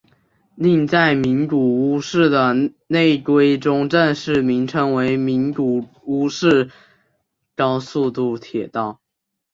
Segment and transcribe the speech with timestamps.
[0.55, 2.55] 另在名古屋市的
[2.87, 6.71] 内规中正式名称为名古屋市
[7.55, 8.99] 高速度铁道。